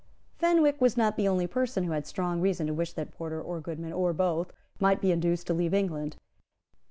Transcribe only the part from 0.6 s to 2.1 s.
was not the only person who had